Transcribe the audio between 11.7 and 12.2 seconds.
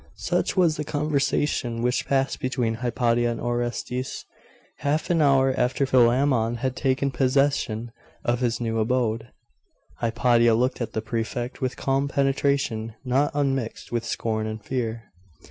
calm